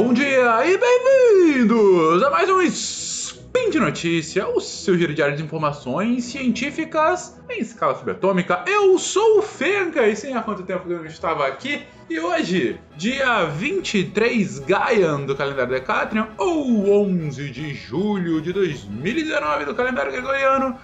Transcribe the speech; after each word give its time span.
Bom 0.00 0.12
dia 0.12 0.64
e 0.64 0.78
bem-vindos 0.78 2.22
a 2.22 2.30
mais 2.30 2.48
um 2.48 2.62
Spin 2.62 3.68
de 3.68 3.80
Notícia, 3.80 4.46
o 4.46 4.60
seu 4.60 4.96
giro 4.96 5.12
diário 5.12 5.36
de 5.36 5.42
informações 5.42 6.22
científicas 6.22 7.36
em 7.50 7.60
escala 7.60 7.96
subatômica. 7.96 8.62
Eu 8.64 8.96
sou 8.96 9.40
o 9.40 9.42
Fenka 9.42 10.06
e 10.06 10.14
sem 10.14 10.36
há 10.36 10.40
quanto 10.40 10.62
tempo 10.62 10.86
que 10.86 10.92
eu 10.92 10.98
não 10.98 11.06
estava 11.06 11.48
aqui. 11.48 11.82
E 12.08 12.20
hoje, 12.20 12.78
dia 12.96 13.46
23 13.46 14.60
Gaian 14.60 15.22
do 15.22 15.34
calendário 15.34 15.72
Decatrian, 15.72 16.28
ou 16.38 16.88
11 17.10 17.50
de 17.50 17.74
julho 17.74 18.40
de 18.40 18.52
2019 18.52 19.64
do 19.64 19.74
calendário 19.74 20.12
gregoriano, 20.12 20.78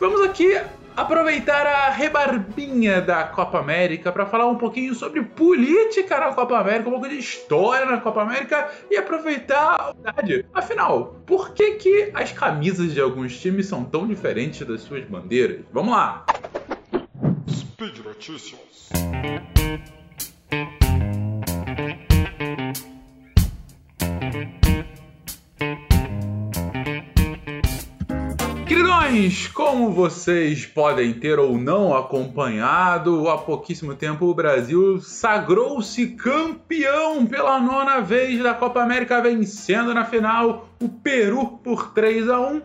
vamos 0.00 0.22
aqui 0.22 0.58
aproveitar 0.96 1.66
a 1.66 1.90
rebarbinha 1.90 3.02
da 3.02 3.24
Copa 3.24 3.58
América 3.58 4.10
para 4.10 4.24
falar 4.24 4.46
um 4.46 4.56
pouquinho 4.56 4.94
sobre 4.94 5.22
política 5.22 6.18
na 6.18 6.32
Copa 6.32 6.58
América, 6.58 6.88
um 6.88 6.92
pouco 6.92 7.08
de 7.08 7.18
história 7.18 7.84
na 7.84 8.00
Copa 8.00 8.22
América 8.22 8.70
e 8.90 8.96
aproveitar 8.96 9.74
a 9.74 9.92
verdade. 9.92 10.46
Afinal, 10.54 11.20
por 11.26 11.52
que, 11.52 11.72
que 11.72 12.10
as 12.14 12.32
camisas 12.32 12.94
de 12.94 13.00
alguns 13.00 13.38
times 13.38 13.66
são 13.66 13.84
tão 13.84 14.06
diferentes 14.06 14.66
das 14.66 14.80
suas 14.80 15.04
bandeiras? 15.04 15.60
Vamos 15.72 15.92
lá! 15.92 16.24
Speed 17.48 17.98
Notícias. 17.98 18.88
Queridões, 29.06 29.46
como 29.48 29.92
vocês 29.92 30.66
podem 30.66 31.14
ter 31.14 31.38
ou 31.38 31.56
não 31.56 31.96
acompanhado, 31.96 33.28
há 33.28 33.38
pouquíssimo 33.38 33.94
tempo 33.94 34.26
o 34.26 34.34
Brasil 34.34 35.00
sagrou-se 35.00 36.08
campeão 36.08 37.24
pela 37.24 37.60
nona 37.60 38.00
vez 38.00 38.42
da 38.42 38.52
Copa 38.52 38.82
América, 38.82 39.22
vencendo 39.22 39.94
na 39.94 40.04
final 40.04 40.68
o 40.82 40.88
Peru 40.88 41.58
por 41.62 41.92
3 41.92 42.28
a 42.28 42.40
1 42.40 42.62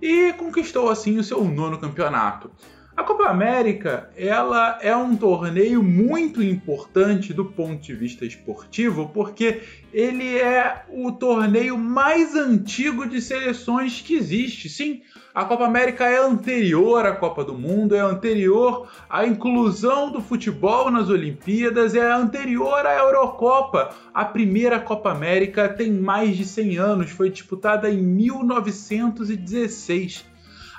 e 0.00 0.32
conquistou 0.34 0.88
assim 0.88 1.18
o 1.18 1.24
seu 1.24 1.44
nono 1.44 1.76
campeonato. 1.76 2.52
A 3.00 3.02
Copa 3.02 3.30
América, 3.30 4.10
ela 4.14 4.78
é 4.82 4.94
um 4.94 5.16
torneio 5.16 5.82
muito 5.82 6.42
importante 6.42 7.32
do 7.32 7.46
ponto 7.46 7.80
de 7.80 7.94
vista 7.94 8.26
esportivo, 8.26 9.08
porque 9.08 9.62
ele 9.90 10.36
é 10.36 10.84
o 10.86 11.10
torneio 11.10 11.78
mais 11.78 12.36
antigo 12.36 13.08
de 13.08 13.22
seleções 13.22 14.02
que 14.02 14.16
existe. 14.16 14.68
Sim, 14.68 15.00
a 15.34 15.46
Copa 15.46 15.64
América 15.64 16.04
é 16.04 16.18
anterior 16.18 17.06
à 17.06 17.16
Copa 17.16 17.42
do 17.42 17.54
Mundo, 17.54 17.96
é 17.96 18.00
anterior 18.00 18.86
à 19.08 19.26
inclusão 19.26 20.12
do 20.12 20.20
futebol 20.20 20.90
nas 20.90 21.08
Olimpíadas, 21.08 21.94
é 21.94 22.12
anterior 22.12 22.84
à 22.84 22.98
Eurocopa. 22.98 23.94
A 24.12 24.26
primeira 24.26 24.78
Copa 24.78 25.10
América 25.10 25.70
tem 25.70 25.90
mais 25.90 26.36
de 26.36 26.44
100 26.44 26.76
anos, 26.76 27.10
foi 27.10 27.30
disputada 27.30 27.88
em 27.88 28.02
1916. 28.02 30.28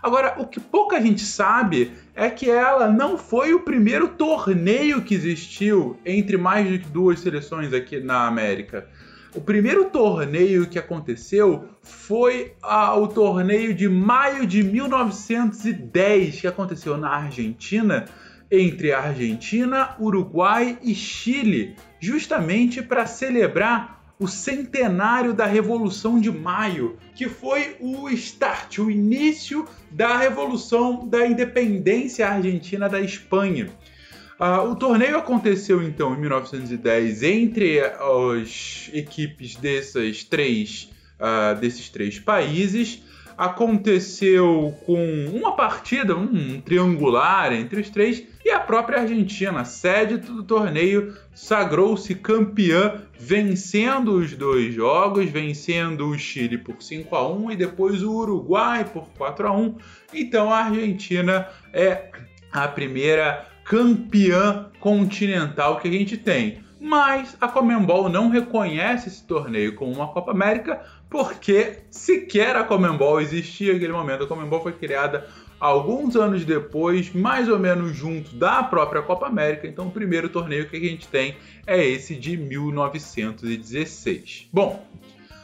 Agora, 0.02 0.35
o 0.39 0.47
que 0.47 0.59
pouca 0.59 0.99
gente 0.99 1.21
sabe 1.21 1.91
é 2.16 2.30
que 2.30 2.49
ela 2.49 2.91
não 2.91 3.17
foi 3.17 3.53
o 3.53 3.59
primeiro 3.59 4.08
torneio 4.09 5.02
que 5.02 5.13
existiu 5.13 5.97
entre 6.05 6.38
mais 6.38 6.67
de 6.67 6.80
duas 6.80 7.19
seleções 7.19 7.71
aqui 7.71 7.99
na 7.99 8.25
América. 8.25 8.88
O 9.33 9.39
primeiro 9.39 9.85
torneio 9.85 10.67
que 10.67 10.77
aconteceu 10.77 11.69
foi 11.81 12.53
ah, 12.61 12.95
o 12.95 13.08
torneio 13.08 13.73
de 13.73 13.88
maio 13.88 14.45
de 14.45 14.61
1910, 14.61 16.41
que 16.41 16.47
aconteceu 16.47 16.97
na 16.97 17.09
Argentina, 17.09 18.05
entre 18.52 18.91
Argentina, 18.91 19.95
Uruguai 19.99 20.77
e 20.83 20.93
Chile, 20.93 21.76
justamente 21.99 22.81
para 22.81 23.05
celebrar 23.05 24.01
o 24.21 24.27
centenário 24.27 25.33
da 25.33 25.48
Revolução 25.48 26.21
de 26.21 26.32
Maio, 26.32 26.95
que 27.15 27.27
foi 27.27 27.76
o 27.80 28.08
start, 28.11 28.77
o 28.77 28.92
início 28.92 29.67
da 29.89 30.15
Revolução 30.15 31.08
da 31.08 31.26
Independência 31.26 32.30
Argentina 32.30 32.87
da 32.87 33.02
Espanha. 33.02 33.71
Uh, 34.39 34.70
o 34.70 34.76
torneio 34.76 35.17
aconteceu 35.17 35.82
então 35.82 36.14
em 36.14 36.20
1910 36.20 37.23
entre 37.23 37.80
as 37.80 38.92
equipes 38.93 39.55
dessas 39.55 40.23
três, 40.23 40.92
uh, 41.20 41.59
desses 41.59 41.89
três 41.89 42.20
países 42.20 43.02
aconteceu 43.41 44.77
com 44.85 45.25
uma 45.33 45.55
partida, 45.55 46.15
um 46.15 46.61
triangular 46.61 47.52
entre 47.52 47.81
os 47.81 47.89
três, 47.89 48.23
e 48.45 48.52
a 48.52 48.59
própria 48.59 48.99
Argentina, 48.99 49.65
sede 49.65 50.17
do 50.17 50.43
torneio, 50.43 51.17
sagrou-se 51.33 52.13
campeã, 52.13 53.02
vencendo 53.19 54.13
os 54.13 54.33
dois 54.33 54.75
jogos, 54.75 55.27
vencendo 55.27 56.09
o 56.09 56.19
Chile 56.19 56.59
por 56.59 56.83
5 56.83 57.15
a 57.15 57.27
1 57.27 57.52
e 57.53 57.55
depois 57.55 58.03
o 58.03 58.13
Uruguai 58.13 58.85
por 58.85 59.09
4 59.17 59.47
a 59.47 59.52
1. 59.52 59.75
Então 60.13 60.53
a 60.53 60.65
Argentina 60.65 61.47
é 61.73 62.11
a 62.52 62.67
primeira 62.67 63.47
campeã 63.65 64.69
continental 64.79 65.79
que 65.79 65.87
a 65.87 65.91
gente 65.91 66.15
tem. 66.15 66.61
Mas 66.83 67.37
a 67.39 67.47
Comembol 67.47 68.09
não 68.09 68.30
reconhece 68.30 69.08
esse 69.08 69.23
torneio 69.23 69.75
como 69.75 69.93
uma 69.93 70.08
Copa 70.08 70.31
América 70.31 70.81
porque 71.08 71.83
sequer 71.92 72.55
a 72.55 72.64
Comembol 72.64 73.21
existia 73.21 73.73
naquele 73.73 73.93
momento. 73.93 74.23
A 74.23 74.27
Comembol 74.27 74.64
foi 74.64 74.71
criada 74.71 75.27
alguns 75.59 76.15
anos 76.15 76.43
depois, 76.43 77.14
mais 77.14 77.47
ou 77.47 77.59
menos 77.59 77.95
junto 77.95 78.36
da 78.36 78.64
própria 78.64 79.03
Copa 79.03 79.27
América. 79.27 79.67
Então, 79.67 79.89
o 79.89 79.91
primeiro 79.91 80.27
torneio 80.27 80.67
que 80.67 80.75
a 80.75 80.80
gente 80.80 81.08
tem 81.08 81.37
é 81.67 81.86
esse 81.86 82.15
de 82.15 82.36
1916. 82.36 84.49
Bom, 84.52 84.83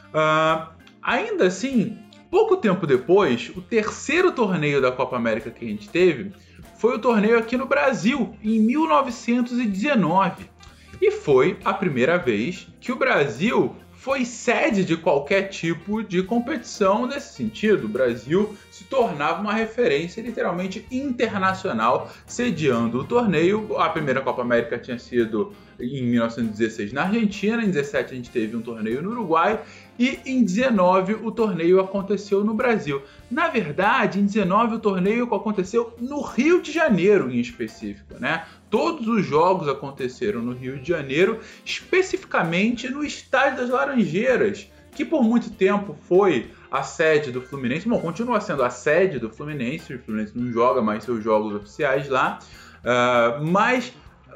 uh, 0.07 0.69
ainda 1.03 1.45
assim, 1.45 1.99
pouco 2.31 2.57
tempo 2.57 2.87
depois, 2.87 3.51
o 3.55 3.61
terceiro 3.61 4.31
torneio 4.31 4.81
da 4.81 4.91
Copa 4.91 5.15
América 5.15 5.51
que 5.51 5.63
a 5.63 5.67
gente 5.67 5.87
teve 5.87 6.31
foi 6.79 6.95
o 6.95 6.99
torneio 6.99 7.37
aqui 7.37 7.55
no 7.55 7.67
Brasil, 7.67 8.35
em 8.43 8.59
1919. 8.59 10.56
E 11.01 11.11
foi 11.11 11.57
a 11.63 11.73
primeira 11.73 12.17
vez 12.17 12.67
que 12.79 12.91
o 12.91 12.95
Brasil 12.95 13.75
foi 13.91 14.25
sede 14.25 14.85
de 14.85 14.95
qualquer 14.95 15.49
tipo 15.49 16.03
de 16.03 16.23
competição 16.23 17.05
nesse 17.05 17.33
sentido. 17.33 17.85
O 17.85 17.89
Brasil 17.89 18.55
se 18.77 18.83
tornava 18.83 19.41
uma 19.41 19.53
referência 19.53 20.21
literalmente 20.21 20.85
internacional, 20.91 22.11
sediando 22.27 22.99
o 22.99 23.03
torneio. 23.03 23.75
A 23.75 23.89
primeira 23.89 24.21
Copa 24.21 24.43
América 24.43 24.77
tinha 24.77 24.99
sido 24.99 25.51
em 25.79 26.03
1916 26.03 26.93
na 26.93 27.03
Argentina, 27.03 27.63
em 27.63 27.71
17 27.71 28.13
a 28.13 28.15
gente 28.15 28.29
teve 28.29 28.55
um 28.55 28.61
torneio 28.61 29.01
no 29.01 29.11
Uruguai 29.11 29.59
e 29.97 30.19
em 30.25 30.43
19 30.43 31.15
o 31.15 31.31
torneio 31.31 31.79
aconteceu 31.79 32.43
no 32.43 32.53
Brasil. 32.53 33.01
Na 33.31 33.47
verdade, 33.47 34.19
em 34.19 34.25
19 34.25 34.75
o 34.75 34.79
torneio 34.79 35.33
aconteceu 35.33 35.95
no 35.99 36.21
Rio 36.21 36.61
de 36.61 36.71
Janeiro 36.71 37.31
em 37.31 37.39
específico, 37.39 38.13
né? 38.19 38.45
Todos 38.69 39.07
os 39.07 39.25
jogos 39.25 39.67
aconteceram 39.67 40.41
no 40.41 40.53
Rio 40.53 40.77
de 40.77 40.89
Janeiro, 40.89 41.39
especificamente 41.65 42.87
no 42.89 43.03
Estádio 43.03 43.61
das 43.61 43.69
Laranjeiras, 43.71 44.67
que 44.97 45.05
por 45.05 45.23
muito 45.23 45.51
tempo 45.51 45.95
foi 46.09 46.49
a 46.71 46.81
sede 46.81 47.31
do 47.31 47.39
Fluminense. 47.39 47.87
Bom, 47.87 47.99
continua 48.01 48.41
sendo 48.41 48.63
a 48.63 48.71
sede 48.71 49.19
do 49.19 49.29
Fluminense, 49.29 49.93
o 49.93 49.99
Fluminense 49.99 50.35
não 50.35 50.51
joga 50.51 50.81
mais 50.81 51.03
seus 51.03 51.23
jogos 51.23 51.53
oficiais 51.53 52.09
lá, 52.09 52.39
uh, 52.79 53.45
mas 53.45 53.93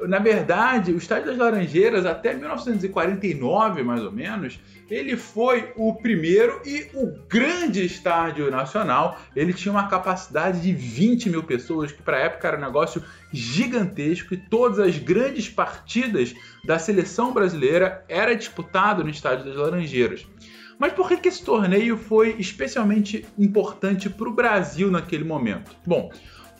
na 0.07 0.19
verdade, 0.19 0.91
o 0.91 0.97
Estádio 0.97 1.27
das 1.27 1.37
Laranjeiras, 1.37 2.05
até 2.05 2.33
1949, 2.33 3.83
mais 3.83 4.01
ou 4.03 4.11
menos, 4.11 4.59
ele 4.89 5.15
foi 5.15 5.71
o 5.75 5.95
primeiro 5.95 6.61
e 6.65 6.89
o 6.93 7.13
grande 7.29 7.85
estádio 7.85 8.49
nacional. 8.49 9.19
Ele 9.35 9.53
tinha 9.53 9.71
uma 9.71 9.87
capacidade 9.87 10.61
de 10.61 10.73
20 10.73 11.29
mil 11.29 11.43
pessoas, 11.43 11.91
que 11.91 12.01
para 12.01 12.17
a 12.17 12.21
época 12.21 12.47
era 12.47 12.57
um 12.57 12.61
negócio 12.61 13.03
gigantesco, 13.31 14.33
e 14.33 14.37
todas 14.37 14.79
as 14.79 14.97
grandes 14.97 15.49
partidas 15.49 16.33
da 16.65 16.79
seleção 16.79 17.33
brasileira 17.33 18.03
era 18.09 18.35
disputado 18.35 19.03
no 19.03 19.09
Estádio 19.09 19.45
das 19.45 19.55
Laranjeiras. 19.55 20.25
Mas 20.81 20.93
por 20.93 21.07
que, 21.07 21.27
esse 21.27 21.45
torneio 21.45 21.95
foi 21.95 22.35
especialmente 22.39 23.23
importante 23.37 24.09
para 24.09 24.27
o 24.27 24.33
Brasil 24.33 24.89
naquele 24.89 25.23
momento? 25.23 25.75
Bom, 25.85 26.09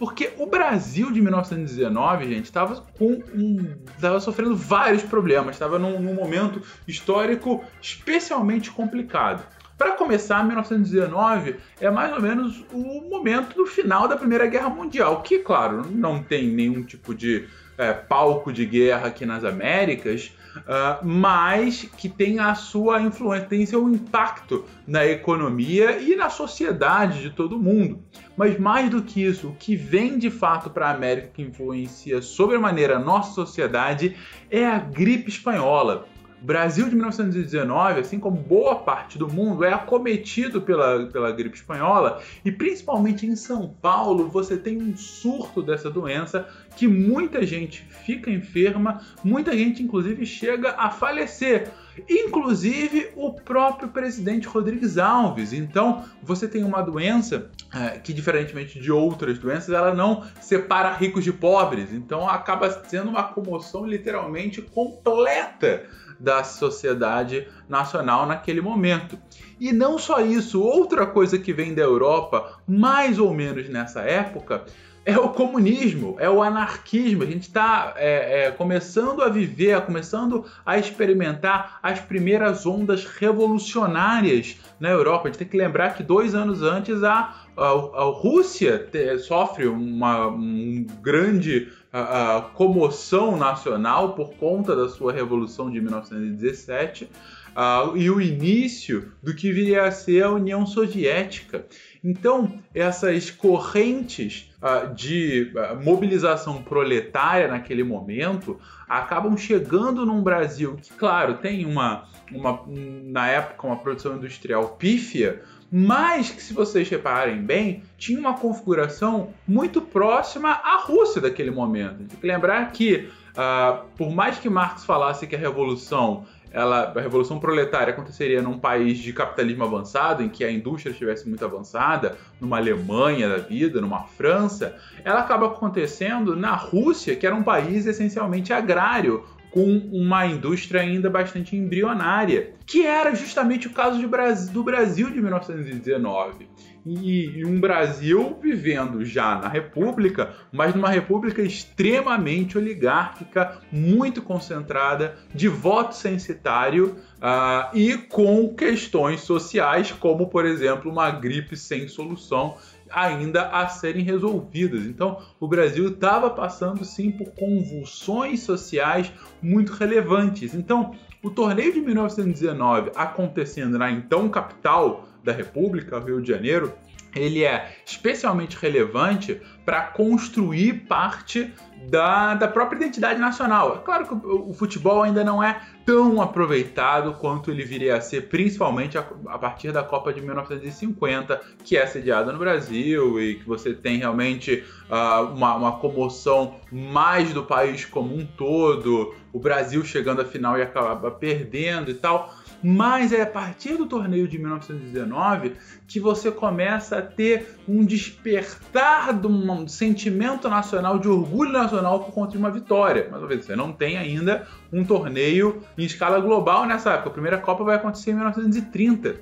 porque 0.01 0.33
o 0.39 0.47
Brasil 0.47 1.11
de 1.11 1.21
1919, 1.21 2.27
gente, 2.27 2.45
estava 2.45 2.83
com 2.97 3.21
um, 3.35 3.75
estava 3.95 4.19
sofrendo 4.19 4.55
vários 4.55 5.03
problemas, 5.03 5.55
estava 5.55 5.77
num, 5.77 5.99
num 5.99 6.15
momento 6.15 6.59
histórico 6.87 7.63
especialmente 7.79 8.71
complicado. 8.71 9.45
Para 9.77 9.91
começar, 9.91 10.43
1919 10.43 11.57
é 11.79 11.91
mais 11.91 12.11
ou 12.13 12.19
menos 12.19 12.65
o 12.73 13.09
momento 13.11 13.55
do 13.55 13.67
final 13.67 14.07
da 14.07 14.17
Primeira 14.17 14.47
Guerra 14.47 14.69
Mundial, 14.69 15.21
que, 15.21 15.37
claro, 15.37 15.85
não 15.91 16.23
tem 16.23 16.47
nenhum 16.47 16.81
tipo 16.81 17.13
de 17.13 17.47
é, 17.77 17.93
palco 17.93 18.51
de 18.51 18.65
guerra 18.65 19.09
aqui 19.09 19.23
nas 19.23 19.43
Américas, 19.43 20.33
uh, 20.57 21.05
mas 21.05 21.83
que 21.97 22.09
tem 22.09 22.39
a 22.39 22.53
sua 22.55 23.01
influência, 23.01 23.47
tem 23.47 23.65
seu 23.65 23.89
impacto 23.89 24.65
na 24.85 25.05
economia 25.05 25.99
e 25.99 26.15
na 26.15 26.29
sociedade 26.29 27.21
de 27.21 27.29
todo 27.29 27.59
mundo. 27.59 28.03
Mas 28.35 28.59
mais 28.59 28.89
do 28.89 29.01
que 29.01 29.23
isso, 29.23 29.49
o 29.49 29.55
que 29.55 29.75
vem 29.75 30.17
de 30.17 30.29
fato 30.29 30.69
para 30.69 30.87
a 30.87 30.93
América 30.93 31.31
que 31.33 31.41
influencia 31.41 32.21
sobremaneira 32.21 32.97
a 32.97 32.99
nossa 32.99 33.33
sociedade 33.33 34.15
é 34.49 34.65
a 34.65 34.79
gripe 34.79 35.29
espanhola. 35.29 36.07
Brasil 36.41 36.89
de 36.89 36.95
1919, 36.95 37.99
assim 37.99 38.19
como 38.19 38.35
boa 38.35 38.75
parte 38.75 39.17
do 39.17 39.31
mundo, 39.31 39.63
é 39.63 39.71
acometido 39.71 40.61
pela, 40.61 41.05
pela 41.05 41.31
gripe 41.31 41.55
espanhola 41.55 42.19
e 42.43 42.51
principalmente 42.51 43.27
em 43.27 43.35
São 43.35 43.75
Paulo 43.81 44.27
você 44.27 44.57
tem 44.57 44.81
um 44.81 44.97
surto 44.97 45.61
dessa 45.61 45.89
doença 45.89 46.47
que 46.75 46.87
muita 46.87 47.45
gente 47.45 47.85
fica 48.05 48.31
enferma, 48.31 49.01
muita 49.23 49.55
gente 49.55 49.83
inclusive 49.83 50.25
chega 50.25 50.71
a 50.71 50.89
falecer 50.89 51.71
inclusive 52.09 53.09
o 53.15 53.33
próprio 53.33 53.89
presidente 53.89 54.47
Rodrigues 54.47 54.97
Alves. 54.97 55.53
Então, 55.53 56.05
você 56.23 56.47
tem 56.47 56.63
uma 56.63 56.81
doença 56.81 57.49
é, 57.73 57.99
que, 57.99 58.13
diferentemente 58.13 58.79
de 58.79 58.91
outras 58.91 59.37
doenças, 59.37 59.69
ela 59.69 59.93
não 59.93 60.25
separa 60.39 60.93
ricos 60.93 61.23
de 61.23 61.33
pobres. 61.33 61.91
Então, 61.91 62.27
acaba 62.29 62.69
sendo 62.87 63.09
uma 63.09 63.23
comoção 63.23 63.85
literalmente 63.85 64.61
completa 64.61 65.85
da 66.21 66.43
sociedade 66.43 67.47
nacional 67.67 68.25
naquele 68.25 68.61
momento. 68.61 69.17
E 69.59 69.71
não 69.71 69.97
só 69.97 70.21
isso, 70.21 70.61
outra 70.61 71.05
coisa 71.05 71.37
que 71.37 71.53
vem 71.53 71.73
da 71.73 71.81
Europa, 71.81 72.59
mais 72.67 73.19
ou 73.19 73.33
menos 73.33 73.67
nessa 73.69 74.01
época, 74.01 74.65
é 75.03 75.17
o 75.17 75.29
comunismo, 75.29 76.15
é 76.19 76.29
o 76.29 76.43
anarquismo. 76.43 77.23
A 77.23 77.25
gente 77.25 77.43
está 77.43 77.93
é, 77.97 78.45
é, 78.45 78.51
começando 78.51 79.23
a 79.23 79.29
viver, 79.29 79.81
começando 79.81 80.45
a 80.63 80.77
experimentar 80.77 81.79
as 81.81 81.99
primeiras 81.99 82.65
ondas 82.65 83.05
revolucionárias 83.05 84.57
na 84.79 84.89
Europa. 84.89 85.27
A 85.27 85.31
gente 85.31 85.39
tem 85.39 85.47
que 85.47 85.57
lembrar 85.57 85.95
que 85.95 86.03
dois 86.03 86.35
anos 86.35 86.61
antes 86.61 87.03
a, 87.03 87.40
a, 87.57 87.67
a 87.67 88.03
Rússia 88.05 88.79
te, 88.79 89.17
sofre 89.19 89.67
uma 89.67 90.27
um 90.27 90.85
grande 91.01 91.71
a, 91.91 92.37
a 92.37 92.41
comoção 92.41 93.37
nacional 93.37 94.13
por 94.13 94.33
conta 94.35 94.75
da 94.75 94.87
sua 94.87 95.11
revolução 95.11 95.69
de 95.69 95.81
1917 95.81 97.09
uh, 97.55 97.97
e 97.97 98.09
o 98.09 98.21
início 98.21 99.11
do 99.21 99.35
que 99.35 99.51
viria 99.51 99.83
a 99.83 99.91
ser 99.91 100.23
a 100.23 100.31
União 100.31 100.65
Soviética. 100.65 101.65
Então, 102.03 102.59
essas 102.73 103.29
correntes 103.29 104.49
de 104.95 105.51
mobilização 105.83 106.61
proletária 106.61 107.47
naquele 107.47 107.83
momento 107.83 108.59
acabam 108.87 109.35
chegando 109.35 110.05
num 110.05 110.21
Brasil 110.21 110.75
que, 110.75 110.93
claro, 110.93 111.35
tem 111.35 111.65
uma, 111.65 112.07
uma 112.31 112.63
na 112.67 113.27
época, 113.27 113.65
uma 113.65 113.77
produção 113.77 114.17
industrial 114.17 114.75
pífia, 114.77 115.41
mas 115.71 116.29
que, 116.29 116.43
se 116.43 116.53
vocês 116.53 116.89
reparem 116.89 117.41
bem, 117.41 117.83
tinha 117.97 118.19
uma 118.19 118.33
configuração 118.33 119.29
muito 119.47 119.81
próxima 119.81 120.49
à 120.49 120.81
Rússia 120.81 121.21
daquele 121.21 121.51
momento. 121.51 121.99
Tem 121.99 122.19
que 122.19 122.27
lembrar 122.27 122.69
que, 122.71 123.09
uh, 123.31 123.85
por 123.95 124.11
mais 124.11 124.37
que 124.37 124.49
Marx 124.49 124.83
falasse 124.83 125.25
que 125.25 125.35
a 125.35 125.39
revolução 125.39 126.25
ela, 126.51 126.91
a 126.93 126.99
revolução 126.99 127.39
proletária 127.39 127.93
aconteceria 127.93 128.41
num 128.41 128.59
país 128.59 128.97
de 128.97 129.13
capitalismo 129.13 129.63
avançado, 129.63 130.21
em 130.21 130.29
que 130.29 130.43
a 130.43 130.51
indústria 130.51 130.91
estivesse 130.91 131.27
muito 131.27 131.43
avançada, 131.45 132.17
numa 132.39 132.57
Alemanha 132.57 133.29
da 133.29 133.37
vida, 133.37 133.79
numa 133.79 134.03
França, 134.03 134.75
ela 135.03 135.21
acaba 135.21 135.47
acontecendo 135.47 136.35
na 136.35 136.53
Rússia, 136.53 137.15
que 137.15 137.25
era 137.25 137.33
um 137.33 137.43
país 137.43 137.85
essencialmente 137.85 138.51
agrário, 138.51 139.23
com 139.51 139.65
uma 139.91 140.25
indústria 140.25 140.81
ainda 140.81 141.09
bastante 141.09 141.55
embrionária, 141.55 142.53
que 142.65 142.85
era 142.85 143.13
justamente 143.13 143.67
o 143.67 143.71
caso 143.71 144.01
do 144.01 144.63
Brasil 144.63 145.11
de 145.11 145.21
1919 145.21 146.47
e, 146.85 147.45
um 147.45 147.59
Brasil 147.59 148.37
vivendo 148.41 149.05
já 149.05 149.35
na 149.35 149.47
República, 149.47 150.33
mas 150.51 150.73
numa 150.73 150.89
República 150.89 151.41
extremamente 151.41 152.57
oligárquica, 152.57 153.59
muito 153.71 154.21
concentrada, 154.21 155.15
de 155.33 155.47
voto 155.47 155.95
censitário 155.95 156.95
uh, 157.17 157.75
e 157.77 157.97
com 157.97 158.53
questões 158.55 159.21
sociais, 159.21 159.91
como, 159.91 160.27
por 160.27 160.45
exemplo, 160.45 160.91
uma 160.91 161.11
gripe 161.11 161.55
sem 161.55 161.87
solução 161.87 162.57
ainda 162.93 163.49
a 163.49 163.67
serem 163.67 164.03
resolvidas. 164.03 164.85
Então, 164.85 165.21
o 165.39 165.47
Brasil 165.47 165.89
estava 165.89 166.29
passando 166.29 166.83
sim 166.83 167.11
por 167.11 167.31
convulsões 167.31 168.41
sociais 168.41 169.11
muito 169.41 169.73
relevantes. 169.73 170.53
Então, 170.53 170.95
o 171.23 171.29
torneio 171.29 171.73
de 171.73 171.81
1919 171.81 172.91
acontecendo 172.95 173.77
na 173.77 173.91
então 173.91 174.27
capital 174.29 175.07
da 175.23 175.31
República, 175.31 175.99
Rio 175.99 176.21
de 176.21 176.29
Janeiro, 176.29 176.73
ele 177.15 177.43
é 177.43 177.77
especialmente 177.85 178.57
relevante 178.57 179.39
para 179.65 179.81
construir 179.81 180.85
parte 180.87 181.53
da, 181.89 182.35
da 182.35 182.47
própria 182.47 182.77
identidade 182.77 183.19
nacional. 183.19 183.77
É 183.77 183.85
claro 183.85 184.05
que 184.05 184.13
o, 184.13 184.49
o, 184.49 184.53
futebol 184.53 185.01
ainda 185.01 185.23
não 185.23 185.43
é 185.43 185.61
tão 185.85 186.21
aproveitado 186.21 187.13
quanto 187.13 187.49
ele 187.49 187.63
viria 187.63 187.97
a 187.97 188.01
ser, 188.01 188.29
principalmente 188.29 188.97
a, 188.97 189.05
a, 189.27 189.39
partir 189.39 189.71
da 189.71 189.83
Copa 189.83 190.13
de 190.13 190.21
1950, 190.21 191.41
que 191.63 191.75
é 191.75 191.85
sediada 191.87 192.31
no 192.31 192.37
Brasil 192.37 193.19
e 193.19 193.35
que 193.35 193.47
você 193.47 193.73
tem 193.73 193.97
realmente 193.97 194.63
uh, 194.89 195.25
uma, 195.33 195.55
uma 195.55 195.71
comoção 195.79 196.55
mais 196.71 197.33
do 197.33 197.43
país 197.43 197.83
como 197.85 198.15
um 198.15 198.25
todo, 198.25 199.15
o 199.33 199.39
Brasil 199.39 199.83
chegando 199.83 200.21
à 200.21 200.25
final 200.25 200.57
e 200.57 200.61
acaba 200.61 201.09
perdendo 201.09 201.89
e 201.89 201.95
tal 201.95 202.31
mas 202.63 203.11
é 203.11 203.21
a 203.21 203.27
partir 203.27 203.75
do 203.75 203.85
torneio 203.85 204.27
de 204.27 204.37
1919 204.37 205.55
que 205.87 205.99
você 205.99 206.31
começa 206.31 206.97
a 206.97 207.01
ter 207.01 207.57
um 207.67 207.83
despertar 207.83 209.13
de 209.13 209.27
um 209.27 209.67
sentimento 209.67 210.49
nacional, 210.49 210.99
de 210.99 211.07
orgulho 211.07 211.51
nacional 211.51 212.03
por 212.03 212.13
conta 212.13 212.31
de 212.31 212.37
uma 212.37 212.51
vitória. 212.51 213.07
Mas 213.11 213.21
você 213.21 213.55
não 213.55 213.71
tem 213.71 213.97
ainda 213.97 214.47
um 214.71 214.83
torneio 214.83 215.61
em 215.77 215.83
escala 215.83 216.19
global 216.19 216.65
nessa 216.65 216.91
época. 216.91 217.09
A 217.09 217.13
primeira 217.13 217.37
Copa 217.37 217.63
vai 217.63 217.75
acontecer 217.75 218.11
em 218.11 218.15
1930. 218.15 219.15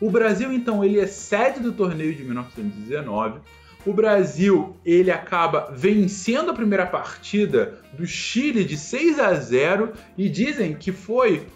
O 0.00 0.10
Brasil, 0.10 0.52
então, 0.52 0.84
ele 0.84 0.98
é 0.98 1.06
sede 1.06 1.60
do 1.60 1.72
torneio 1.72 2.14
de 2.14 2.24
1919 2.24 3.40
o 3.84 3.92
Brasil 3.92 4.76
ele 4.84 5.10
acaba 5.10 5.72
vencendo 5.72 6.50
a 6.50 6.54
primeira 6.54 6.86
partida 6.86 7.78
do 7.92 8.06
Chile 8.06 8.64
de 8.64 8.76
6 8.76 9.18
a 9.18 9.34
0 9.34 9.92
e 10.16 10.28
dizem 10.28 10.74
que 10.74 10.92
foi, 10.92 11.46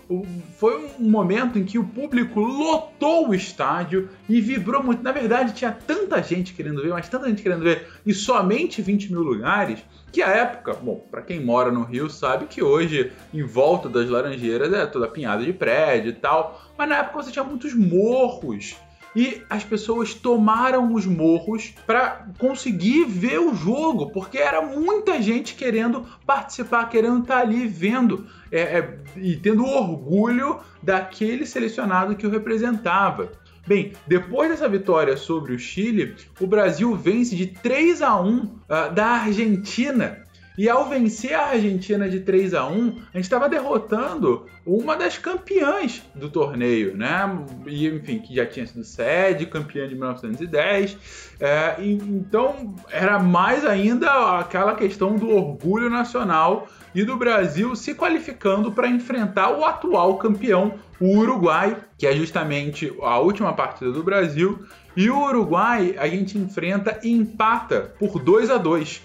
foi 0.59 0.91
um 0.99 1.09
momento 1.09 1.59
em 1.59 1.65
que 1.65 1.79
o 1.79 1.85
público 1.85 2.41
lotou 2.41 3.29
o 3.29 3.35
estádio 3.35 4.09
e 4.29 4.41
vibrou 4.41 4.83
muito. 4.83 5.03
Na 5.03 5.13
verdade, 5.13 5.55
tinha 5.55 5.73
tanta 5.73 6.23
gente 6.23 6.53
querendo 6.53 6.83
ver, 6.83 6.91
mas 6.91 7.09
tanta 7.09 7.29
gente 7.29 7.43
querendo 7.43 7.63
ver, 7.63 7.87
e 8.05 8.13
somente 8.13 8.83
20 8.83 9.13
mil 9.13 9.23
lugares, 9.23 9.81
que 10.13 10.23
a 10.23 10.29
época, 10.29 10.75
bom, 10.75 11.07
para 11.11 11.23
quem 11.23 11.41
mora 11.41 11.71
no 11.71 11.85
Rio 11.85 12.11
sabe 12.11 12.47
que 12.47 12.63
hoje 12.63 13.13
em 13.33 13.43
volta 13.43 13.89
das 13.89 14.09
Laranjeiras 14.09 14.73
é 14.73 14.87
toda 14.87 15.09
pinhada 15.09 15.45
de 15.45 15.53
prédio 15.53 16.11
e 16.11 16.15
tal, 16.15 16.61
mas 16.77 16.89
na 16.89 16.99
época 16.99 17.23
você 17.23 17.31
tinha 17.31 17.45
muitos 17.45 17.75
morros 17.75 18.77
e 19.17 19.43
as 19.49 19.65
pessoas 19.65 20.13
tomaram 20.13 20.93
os 20.93 21.07
morros 21.07 21.73
para 21.87 22.27
conseguir 22.39 23.07
ver 23.07 23.41
o 23.41 23.55
jogo, 23.55 24.11
porque 24.11 24.37
era 24.37 24.61
muita 24.61 25.23
gente 25.23 25.55
querendo 25.55 26.05
participar, 26.27 26.91
querendo 26.91 27.23
estar 27.23 27.37
tá 27.37 27.41
ali 27.41 27.67
vendo 27.67 28.27
é, 28.53 28.61
é, 28.61 28.99
e 29.17 29.35
tendo 29.37 29.65
orgulho 29.65 30.61
daquele 30.83 31.47
selecionado 31.47 32.15
que 32.15 32.27
o 32.27 32.31
representava. 32.31 33.33
Bem, 33.67 33.95
depois 34.07 34.51
dessa 34.51 34.69
vitória 34.69 35.17
sobre 35.17 35.55
o 35.55 35.59
Chile, 35.59 36.15
o 36.39 36.47
Brasil 36.47 36.95
vence 36.95 37.35
de 37.35 37.47
3 37.47 38.03
a 38.03 38.21
1 38.21 38.39
uh, 38.39 38.61
ah, 38.69 38.89
da 38.89 39.07
Argentina 39.07 40.26
e 40.57 40.69
ao 40.69 40.89
vencer 40.89 41.35
a 41.35 41.49
Argentina 41.49 42.09
de 42.09 42.21
3 42.21 42.55
a 42.55 42.67
1 42.67 42.73
a 42.73 43.17
gente 43.17 43.25
estava 43.25 43.49
derrotando 43.49 44.47
uma 44.65 44.97
das 44.97 45.19
campeãs 45.19 46.03
do 46.15 46.29
torneio, 46.29 46.97
né? 46.97 47.39
E, 47.67 47.87
enfim, 47.87 48.19
que 48.19 48.35
já 48.35 48.47
tinha 48.47 48.67
sido 48.67 48.83
sede, 48.85 49.47
campeã 49.47 49.87
de 49.87 49.95
1910. 49.95 50.97
É, 51.39 51.77
e, 51.79 51.93
então, 51.93 52.75
era 52.91 53.19
mais 53.19 53.65
ainda 53.65 54.39
aquela 54.39 54.75
questão 54.75 55.15
do 55.15 55.31
orgulho 55.31 55.89
nacional 55.89 56.67
e 56.95 57.05
do 57.05 57.17
Brasil 57.17 57.77
se 57.77 57.95
qualificando 57.95 58.73
para 58.73 58.89
enfrentar 58.89 59.51
o 59.51 59.65
atual 59.65 60.17
campeão, 60.17 60.75
o 60.99 61.19
Uruguai, 61.19 61.77
que 61.99 62.07
é 62.07 62.17
justamente 62.17 62.93
a 63.03 63.19
última 63.19 63.53
partida 63.53 63.93
do 63.93 64.03
Brasil. 64.03 64.65
E 64.97 65.11
o 65.11 65.23
Uruguai 65.25 65.95
a 65.99 66.09
gente 66.09 66.39
enfrenta 66.39 66.99
e 67.03 67.13
empata 67.13 67.95
por 67.99 68.19
2 68.19 68.51
a 68.51 68.57
2 68.57 69.03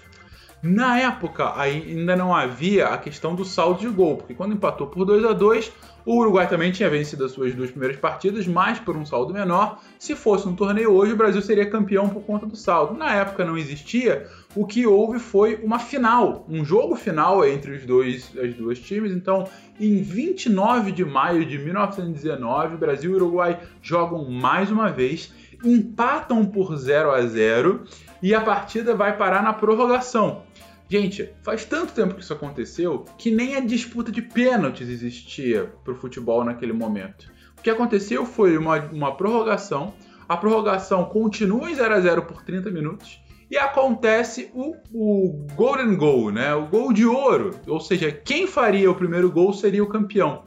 na 0.62 0.98
época, 0.98 1.58
ainda 1.58 2.14
não 2.14 2.34
havia 2.34 2.88
a 2.88 2.98
questão 2.98 3.34
do 3.34 3.44
saldo 3.44 3.80
de 3.80 3.88
gol, 3.88 4.18
porque 4.18 4.32
quando 4.34 4.54
empatou 4.54 4.86
por 4.86 5.04
2 5.04 5.24
a 5.24 5.32
2 5.32 5.72
o 6.04 6.16
Uruguai 6.16 6.48
também 6.48 6.72
tinha 6.72 6.90
vencido 6.90 7.24
as 7.24 7.32
suas 7.32 7.54
duas 7.54 7.70
primeiras 7.70 7.96
partidas, 7.96 8.46
mas 8.46 8.78
por 8.78 8.96
um 8.96 9.06
saldo 9.06 9.32
menor. 9.32 9.80
Se 9.98 10.16
fosse 10.16 10.48
um 10.48 10.54
torneio 10.54 10.92
hoje, 10.92 11.12
o 11.12 11.16
Brasil 11.16 11.40
seria 11.40 11.68
campeão 11.70 12.08
por 12.08 12.22
conta 12.22 12.44
do 12.44 12.56
saldo. 12.56 12.94
Na 12.94 13.14
época 13.14 13.44
não 13.44 13.56
existia, 13.56 14.26
o 14.54 14.66
que 14.66 14.84
houve 14.84 15.18
foi 15.20 15.60
uma 15.62 15.78
final, 15.78 16.44
um 16.48 16.64
jogo 16.64 16.96
final 16.96 17.46
entre 17.46 17.72
os 17.72 17.84
dois, 17.84 18.32
as 18.36 18.54
duas 18.54 18.80
times. 18.80 19.12
Então, 19.12 19.48
em 19.78 20.02
29 20.02 20.90
de 20.90 21.04
maio 21.04 21.46
de 21.46 21.58
1919, 21.58 22.76
Brasil 22.76 23.12
e 23.12 23.14
Uruguai 23.14 23.60
jogam 23.80 24.28
mais 24.28 24.70
uma 24.70 24.90
vez, 24.90 25.32
empatam 25.64 26.44
por 26.44 26.76
0 26.76 27.10
a 27.10 27.26
0 27.26 27.84
e 28.22 28.34
a 28.34 28.40
partida 28.40 28.94
vai 28.94 29.16
parar 29.16 29.42
na 29.42 29.52
prorrogação. 29.52 30.42
Gente, 30.88 31.30
faz 31.42 31.64
tanto 31.64 31.94
tempo 31.94 32.14
que 32.14 32.22
isso 32.22 32.32
aconteceu 32.32 33.04
que 33.16 33.30
nem 33.30 33.56
a 33.56 33.60
disputa 33.60 34.12
de 34.12 34.20
pênaltis 34.20 34.88
existia 34.88 35.72
pro 35.82 35.94
futebol 35.94 36.44
naquele 36.44 36.72
momento. 36.72 37.32
O 37.58 37.62
que 37.62 37.70
aconteceu 37.70 38.26
foi 38.26 38.58
uma, 38.58 38.78
uma 38.92 39.16
prorrogação. 39.16 39.94
A 40.28 40.36
prorrogação 40.36 41.04
continua 41.06 41.70
em 41.70 41.74
0 41.74 41.94
a 41.94 42.00
0 42.00 42.22
por 42.22 42.42
30 42.42 42.70
minutos 42.70 43.22
e 43.50 43.56
acontece 43.56 44.50
o, 44.54 44.74
o 44.92 45.46
Golden 45.54 45.94
Goal, 45.94 46.30
né? 46.30 46.54
O 46.54 46.66
gol 46.66 46.92
de 46.92 47.04
ouro. 47.04 47.52
Ou 47.66 47.80
seja, 47.80 48.10
quem 48.10 48.46
faria 48.46 48.90
o 48.90 48.94
primeiro 48.94 49.30
gol 49.30 49.52
seria 49.52 49.82
o 49.82 49.88
campeão. 49.88 50.42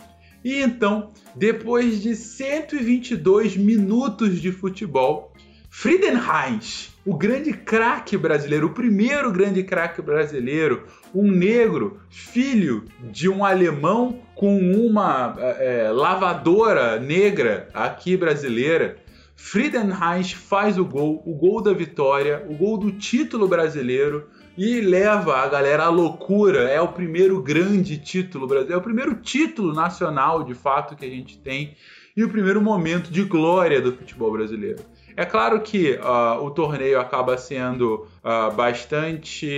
E 0.46 0.62
então, 0.62 1.10
depois 1.36 2.04
de 2.04 2.16
122 2.16 3.58
minutos 3.58 4.40
de 4.40 4.52
futebol, 4.52 5.34
Friedenreich, 5.72 6.92
o 7.04 7.16
grande 7.16 7.52
craque 7.52 8.16
brasileiro, 8.16 8.68
o 8.68 8.74
primeiro 8.76 9.32
grande 9.32 9.64
craque 9.64 10.04
brasileiro, 10.04 10.86
um 11.16 11.32
negro, 11.32 12.00
filho 12.12 12.86
de 13.12 13.28
um 13.28 13.44
alemão 13.44 14.22
com 14.36 14.56
uma 14.56 15.36
é, 15.58 15.90
lavadora 15.90 17.00
negra 17.00 17.68
aqui 17.74 18.16
brasileira, 18.16 18.98
Friedenreich 19.36 20.36
faz 20.36 20.78
o 20.78 20.86
gol, 20.86 21.24
o 21.26 21.34
gol 21.34 21.60
da 21.60 21.74
vitória, 21.74 22.46
o 22.48 22.54
gol 22.54 22.78
do 22.78 22.92
título 22.92 23.48
brasileiro 23.48 24.30
e 24.58 24.82
leva 24.82 25.38
a 25.38 25.48
galera 25.48 25.86
à 25.86 25.90
loucura. 25.90 26.70
É 26.70 26.80
o 26.82 26.88
primeiro 26.88 27.42
grande 27.42 27.98
título 27.98 28.48
brasileiro, 28.48 28.76
é 28.76 28.78
o 28.78 28.84
primeiro 28.84 29.16
título 29.16 29.74
nacional 29.74 30.44
de 30.44 30.54
fato 30.54 30.96
que 30.96 31.06
a 31.06 31.10
gente 31.10 31.38
tem 31.38 31.76
e 32.16 32.24
o 32.24 32.30
primeiro 32.30 32.62
momento 32.62 33.12
de 33.12 33.24
glória 33.24 33.82
do 33.82 33.92
futebol 33.92 34.32
brasileiro. 34.32 34.80
É 35.18 35.26
claro 35.26 35.62
que 35.62 35.94
uh, 35.94 36.44
o 36.44 36.52
torneio 36.52 37.00
acaba 37.00 37.38
sendo 37.38 38.08
uh, 38.24 38.54
bastante 38.54 39.50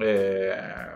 é, 0.00 0.91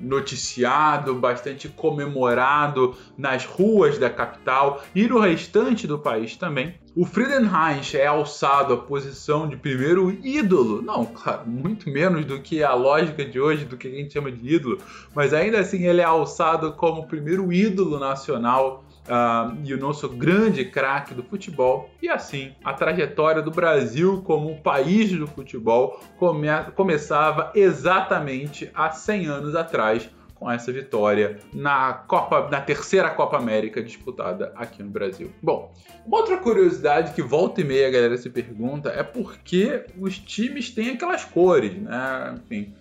noticiado, 0.00 1.14
bastante 1.14 1.68
comemorado 1.68 2.96
nas 3.16 3.44
ruas 3.44 3.98
da 3.98 4.10
capital 4.10 4.82
e 4.94 5.06
no 5.06 5.18
restante 5.18 5.86
do 5.86 5.98
país 5.98 6.36
também. 6.36 6.74
O 6.96 7.04
Friedenreich 7.04 7.96
é 7.96 8.06
alçado 8.06 8.74
à 8.74 8.76
posição 8.76 9.48
de 9.48 9.56
primeiro 9.56 10.12
ídolo, 10.24 10.80
não, 10.80 11.04
claro, 11.04 11.42
muito 11.44 11.90
menos 11.90 12.24
do 12.24 12.40
que 12.40 12.62
a 12.62 12.72
lógica 12.72 13.24
de 13.24 13.40
hoje, 13.40 13.64
do 13.64 13.76
que 13.76 13.88
a 13.88 13.90
gente 13.90 14.12
chama 14.12 14.30
de 14.30 14.54
ídolo, 14.54 14.78
mas 15.12 15.34
ainda 15.34 15.58
assim 15.58 15.86
ele 15.86 16.00
é 16.00 16.04
alçado 16.04 16.72
como 16.72 17.08
primeiro 17.08 17.52
ídolo 17.52 17.98
nacional 17.98 18.84
uh, 19.04 19.56
e 19.64 19.74
o 19.74 19.78
nosso 19.78 20.08
grande 20.08 20.64
craque 20.64 21.14
do 21.14 21.22
futebol. 21.22 21.90
E 22.02 22.08
assim, 22.08 22.52
a 22.64 22.72
trajetória 22.72 23.42
do 23.42 23.50
Brasil 23.50 24.22
como 24.22 24.60
país 24.60 25.10
do 25.12 25.26
futebol 25.26 26.00
come 26.18 26.48
começava 26.74 27.52
exatamente 27.54 28.70
há 28.74 28.90
100 28.90 29.26
anos 29.26 29.54
atrás 29.54 30.08
com 30.34 30.50
essa 30.50 30.70
vitória 30.72 31.38
na 31.54 31.94
Copa, 31.94 32.48
na 32.50 32.60
terceira 32.60 33.08
Copa 33.10 33.38
América 33.38 33.82
disputada 33.82 34.52
aqui 34.56 34.82
no 34.82 34.90
Brasil. 34.90 35.32
Bom, 35.42 35.72
uma 36.04 36.18
outra 36.18 36.36
curiosidade 36.36 37.12
que 37.14 37.22
volta 37.22 37.60
e 37.60 37.64
meia 37.64 37.88
a 37.88 37.90
galera 37.90 38.16
se 38.16 38.28
pergunta 38.28 38.90
é 38.90 39.02
por 39.02 39.38
que 39.38 39.86
os 39.98 40.18
times 40.18 40.70
têm 40.70 40.90
aquelas 40.90 41.24
cores, 41.24 41.74
né? 41.74 42.34
Enfim, 42.36 42.74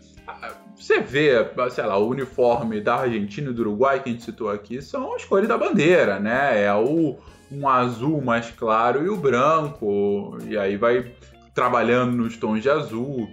você 0.75 0.99
vê, 0.99 1.33
sei 1.71 1.85
lá, 1.85 1.97
o 1.97 2.09
uniforme 2.09 2.81
da 2.81 2.95
Argentina 2.95 3.49
e 3.49 3.53
do 3.53 3.61
Uruguai 3.61 4.01
que 4.01 4.09
a 4.09 4.11
gente 4.11 4.23
citou 4.23 4.49
aqui 4.49 4.81
são 4.81 5.15
as 5.15 5.23
cores 5.23 5.47
da 5.47 5.57
bandeira, 5.57 6.19
né? 6.19 6.63
É 6.63 6.73
o 6.73 7.17
um 7.51 7.67
azul 7.67 8.21
mais 8.21 8.49
claro 8.51 9.05
e 9.05 9.09
o 9.09 9.15
branco, 9.15 10.37
e 10.47 10.57
aí 10.57 10.75
vai 10.75 11.11
trabalhando 11.53 12.17
nos 12.17 12.35
tons 12.35 12.61
de 12.61 12.69
azul. 12.69 13.29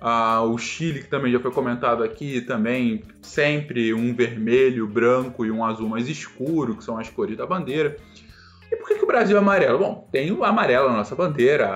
Ah, 0.00 0.42
o 0.42 0.56
Chile, 0.58 1.02
que 1.02 1.08
também 1.08 1.30
já 1.30 1.38
foi 1.38 1.52
comentado 1.52 2.02
aqui, 2.02 2.40
também 2.40 3.02
sempre 3.22 3.92
um 3.92 4.14
vermelho, 4.14 4.88
branco 4.88 5.44
e 5.44 5.50
um 5.50 5.64
azul 5.64 5.88
mais 5.88 6.08
escuro, 6.08 6.76
que 6.76 6.82
são 6.82 6.98
as 6.98 7.08
cores 7.10 7.36
da 7.36 7.46
bandeira. 7.46 7.96
E 8.70 8.76
por 8.76 8.86
que, 8.86 8.94
que 8.94 9.04
o 9.04 9.06
Brasil 9.06 9.36
é 9.36 9.40
amarelo? 9.40 9.78
Bom, 9.78 10.08
tem 10.12 10.30
o 10.30 10.44
amarelo 10.44 10.88
na 10.90 10.98
nossa 10.98 11.16
bandeira. 11.16 11.68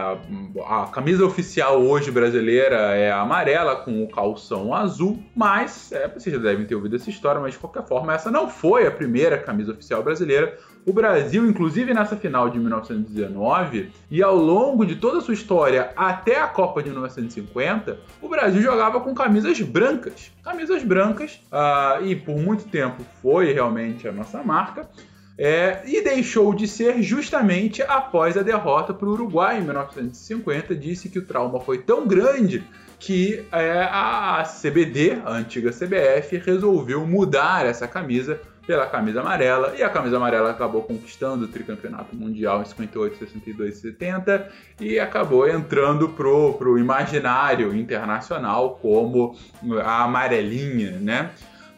A, 0.64 0.82
a, 0.82 0.86
camisa 0.86 1.24
oficial 1.24 1.82
hoje 1.82 2.10
brasileira 2.10 2.76
é 2.94 3.10
amarela 3.10 3.74
com 3.74 4.04
o 4.04 4.08
calção 4.08 4.72
azul, 4.72 5.20
mas 5.34 5.90
é, 5.90 6.06
vocês 6.06 6.34
já 6.34 6.40
devem 6.40 6.64
ter 6.64 6.76
ouvido 6.76 6.94
essa 6.94 7.10
história, 7.10 7.40
mas 7.40 7.54
de 7.54 7.58
qualquer 7.58 7.84
forma, 7.84 8.14
essa 8.14 8.30
não 8.30 8.48
foi 8.48 8.86
a 8.86 8.92
primeira 8.92 9.36
camisa 9.36 9.72
oficial 9.72 10.04
brasileira. 10.04 10.56
O 10.86 10.92
Brasil, 10.92 11.44
inclusive 11.46 11.92
nessa 11.92 12.14
final 12.14 12.48
de 12.48 12.58
1919 12.58 13.90
e 14.10 14.22
ao 14.22 14.36
longo 14.36 14.84
de 14.84 14.94
toda 14.94 15.18
a 15.18 15.20
sua 15.20 15.34
história 15.34 15.90
até 15.96 16.38
a 16.38 16.46
Copa 16.46 16.82
de 16.82 16.90
1950, 16.90 17.98
o 18.22 18.28
Brasil 18.28 18.62
jogava 18.62 19.00
com 19.00 19.14
camisas 19.14 19.60
brancas. 19.62 20.30
Camisas 20.44 20.84
brancas, 20.84 21.40
uh, 21.50 22.04
e 22.04 22.14
por 22.14 22.36
muito 22.36 22.64
tempo 22.68 23.02
foi 23.20 23.52
realmente 23.52 24.06
a 24.06 24.12
nossa 24.12 24.42
marca. 24.42 24.88
É, 25.36 25.82
e 25.84 26.02
deixou 26.02 26.54
de 26.54 26.68
ser 26.68 27.02
justamente 27.02 27.82
após 27.82 28.36
a 28.36 28.42
derrota 28.42 28.94
para 28.94 29.08
o 29.08 29.12
Uruguai 29.12 29.58
em 29.58 29.62
1950. 29.62 30.74
Disse 30.76 31.08
que 31.08 31.18
o 31.18 31.24
trauma 31.24 31.58
foi 31.60 31.78
tão 31.78 32.06
grande 32.06 32.62
que 33.00 33.44
é, 33.50 33.82
a 33.82 34.44
CBD, 34.44 35.18
a 35.24 35.32
antiga 35.32 35.70
CBF, 35.70 36.36
resolveu 36.38 37.04
mudar 37.06 37.66
essa 37.66 37.88
camisa 37.88 38.40
pela 38.66 38.86
camisa 38.86 39.20
amarela 39.20 39.74
e 39.76 39.82
a 39.82 39.90
camisa 39.90 40.16
amarela 40.16 40.50
acabou 40.50 40.82
conquistando 40.82 41.44
o 41.44 41.48
tricampeonato 41.48 42.16
mundial 42.16 42.62
em 42.62 42.64
58, 42.64 43.18
62 43.18 43.76
e 43.76 43.80
70 43.80 44.48
e 44.80 44.98
acabou 44.98 45.46
entrando 45.48 46.08
pro, 46.08 46.54
pro 46.54 46.78
imaginário 46.78 47.76
internacional 47.76 48.78
como 48.80 49.36
a 49.82 50.04
amarelinha, 50.04 50.92
né? 50.92 51.30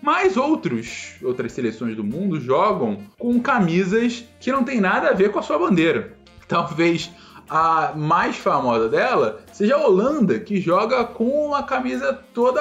Mas 0.02 0.36
outros, 0.36 1.14
outras 1.22 1.52
seleções 1.52 1.96
do 1.96 2.04
mundo 2.04 2.40
jogam 2.40 2.98
com 3.18 3.40
camisas 3.40 4.24
que 4.38 4.52
não 4.52 4.62
tem 4.62 4.80
nada 4.80 5.08
a 5.08 5.14
ver 5.14 5.32
com 5.32 5.38
a 5.38 5.42
sua 5.42 5.58
bandeira. 5.58 6.16
Talvez 6.46 7.10
a 7.48 7.92
mais 7.94 8.36
famosa 8.36 8.88
dela 8.88 9.40
seja 9.52 9.76
a 9.76 9.86
Holanda, 9.86 10.38
que 10.38 10.60
joga 10.60 11.04
com 11.04 11.46
uma 11.46 11.62
camisa 11.62 12.12
toda 12.34 12.60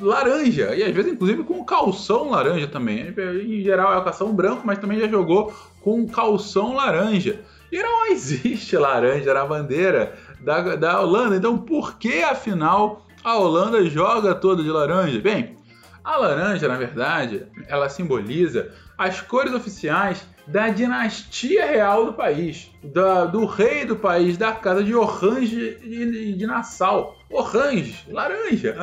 laranja, 0.00 0.74
e 0.74 0.82
às 0.82 0.94
vezes 0.94 1.12
inclusive 1.12 1.44
com 1.44 1.62
calção 1.64 2.30
laranja 2.30 2.66
também. 2.66 3.14
Em 3.16 3.62
geral 3.62 3.92
é 3.92 3.98
o 3.98 4.04
calção 4.04 4.34
branco, 4.34 4.62
mas 4.64 4.78
também 4.78 4.98
já 4.98 5.08
jogou 5.08 5.54
com 5.82 6.06
calção 6.08 6.74
laranja. 6.74 7.40
E 7.70 7.82
não 7.82 8.06
existe 8.12 8.76
laranja 8.76 9.34
na 9.34 9.44
bandeira 9.44 10.14
da, 10.40 10.76
da 10.76 11.00
Holanda, 11.00 11.36
então 11.36 11.58
por 11.58 11.98
que 11.98 12.22
afinal 12.22 13.04
a 13.22 13.36
Holanda 13.36 13.84
joga 13.86 14.34
toda 14.34 14.62
de 14.62 14.70
laranja? 14.70 15.18
Bem, 15.20 15.56
a 16.04 16.18
laranja, 16.18 16.68
na 16.68 16.76
verdade, 16.76 17.46
ela 17.66 17.88
simboliza 17.88 18.70
as 18.98 19.22
cores 19.22 19.54
oficiais 19.54 20.26
da 20.46 20.68
dinastia 20.68 21.64
real 21.64 22.04
do 22.04 22.12
país, 22.12 22.70
da, 22.82 23.24
do 23.24 23.46
rei 23.46 23.86
do 23.86 23.96
país, 23.96 24.36
da 24.36 24.52
casa 24.52 24.84
de 24.84 24.94
Orange 24.94 25.78
de, 25.80 26.34
de 26.34 26.46
Nassau. 26.46 27.16
Orange, 27.30 28.04
laranja. 28.10 28.76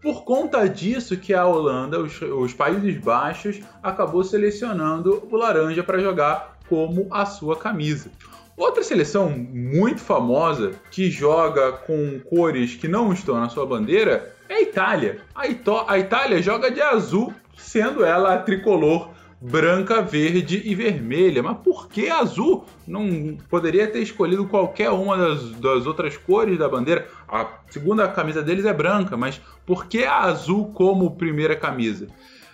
Por 0.00 0.22
conta 0.22 0.68
disso 0.68 1.16
que 1.16 1.34
a 1.34 1.44
Holanda, 1.44 1.98
os, 1.98 2.22
os 2.22 2.54
Países 2.54 2.96
Baixos, 2.98 3.60
acabou 3.82 4.22
selecionando 4.22 5.26
o 5.28 5.36
laranja 5.36 5.82
para 5.82 5.98
jogar 5.98 6.58
como 6.68 7.08
a 7.10 7.26
sua 7.26 7.56
camisa. 7.56 8.10
Outra 8.56 8.84
seleção 8.84 9.28
muito 9.28 10.00
famosa 10.00 10.72
que 10.90 11.10
joga 11.10 11.72
com 11.72 12.20
cores 12.20 12.76
que 12.76 12.86
não 12.86 13.12
estão 13.12 13.40
na 13.40 13.48
sua 13.48 13.66
bandeira 13.66 14.35
é 14.48 14.54
a 14.54 14.62
Itália. 14.62 15.20
A, 15.34 15.46
Ito 15.46 15.84
a 15.86 15.98
Itália 15.98 16.42
joga 16.42 16.70
de 16.70 16.80
azul, 16.80 17.32
sendo 17.56 18.04
ela 18.04 18.34
a 18.34 18.38
tricolor 18.38 19.10
branca, 19.40 20.00
verde 20.02 20.62
e 20.64 20.74
vermelha. 20.74 21.42
Mas 21.42 21.58
por 21.58 21.88
que 21.88 22.08
azul? 22.08 22.64
Não 22.86 23.36
poderia 23.48 23.86
ter 23.86 24.00
escolhido 24.00 24.46
qualquer 24.46 24.90
uma 24.90 25.16
das, 25.16 25.50
das 25.52 25.86
outras 25.86 26.16
cores 26.16 26.58
da 26.58 26.68
bandeira. 26.68 27.08
A 27.28 27.46
segunda 27.70 28.08
camisa 28.08 28.42
deles 28.42 28.64
é 28.64 28.72
branca, 28.72 29.16
mas 29.16 29.40
por 29.64 29.86
que 29.86 30.04
a 30.04 30.20
azul 30.20 30.72
como 30.72 31.16
primeira 31.16 31.56
camisa? 31.56 32.06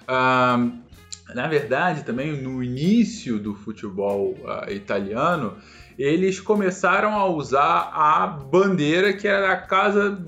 Ah, 0.06 0.68
na 1.34 1.46
verdade, 1.46 2.04
também 2.04 2.32
no 2.32 2.62
início 2.62 3.38
do 3.38 3.54
futebol 3.54 4.36
uh, 4.42 4.70
italiano, 4.70 5.56
eles 5.98 6.40
começaram 6.40 7.14
a 7.14 7.26
usar 7.26 7.90
a 7.92 8.26
bandeira 8.26 9.12
que 9.12 9.26
era 9.28 9.48
da 9.48 9.56
casa, 9.56 10.18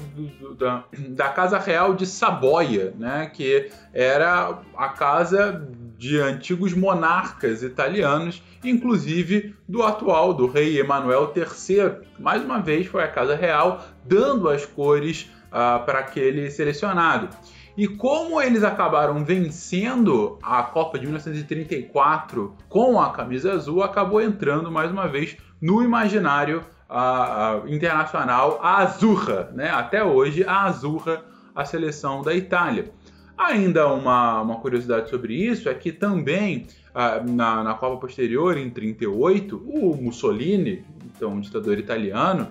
da, 0.58 0.84
da, 1.08 1.28
casa 1.28 1.58
real 1.58 1.94
de 1.94 2.06
Saboia, 2.06 2.94
né? 2.98 3.30
que 3.32 3.70
era 3.92 4.58
a 4.76 4.88
casa 4.90 5.66
de 5.98 6.20
antigos 6.20 6.74
monarcas 6.74 7.62
italianos, 7.62 8.42
inclusive 8.62 9.54
do 9.68 9.82
atual, 9.82 10.34
do 10.34 10.46
rei 10.46 10.78
Emanuel 10.78 11.32
III. 11.34 12.06
Mais 12.18 12.44
uma 12.44 12.60
vez 12.60 12.86
foi 12.86 13.02
a 13.02 13.08
casa 13.08 13.34
real 13.34 13.84
dando 14.04 14.48
as 14.48 14.66
cores 14.66 15.30
uh, 15.46 15.84
para 15.84 16.00
aquele 16.00 16.50
selecionado. 16.50 17.28
E 17.76 17.88
como 17.88 18.40
eles 18.40 18.62
acabaram 18.62 19.24
vencendo 19.24 20.38
a 20.40 20.62
Copa 20.62 20.96
de 20.96 21.06
1934 21.06 22.54
com 22.68 23.00
a 23.00 23.10
camisa 23.10 23.52
azul, 23.52 23.82
acabou 23.82 24.20
entrando 24.20 24.70
mais 24.70 24.92
uma 24.92 25.08
vez 25.08 25.36
no 25.64 25.82
imaginário 25.82 26.62
uh, 26.90 27.64
uh, 27.64 27.68
internacional 27.72 28.60
a 28.62 28.82
Azurra, 28.82 29.50
né? 29.54 29.70
Até 29.70 30.04
hoje 30.04 30.44
a 30.44 30.64
Azurra 30.64 31.24
a 31.54 31.64
seleção 31.64 32.20
da 32.20 32.34
Itália. 32.34 32.92
Ainda 33.38 33.88
uma, 33.88 34.42
uma 34.42 34.56
curiosidade 34.56 35.08
sobre 35.08 35.34
isso 35.34 35.66
é 35.70 35.74
que 35.74 35.90
também 35.90 36.66
ah, 36.94 37.22
na, 37.26 37.64
na 37.64 37.74
Copa 37.74 37.96
posterior, 37.96 38.58
em 38.58 38.68
38, 38.68 39.56
o 39.56 39.96
Mussolini, 39.96 40.84
então 41.16 41.30
um 41.30 41.40
ditador 41.40 41.78
italiano, 41.78 42.48